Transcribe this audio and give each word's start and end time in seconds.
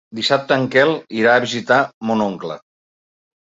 Dissabte 0.19 0.55
en 0.55 0.63
Quel 0.75 0.93
irà 1.19 1.35
a 1.35 1.43
visitar 1.45 1.79
mon 2.11 2.27
oncle. 2.31 2.59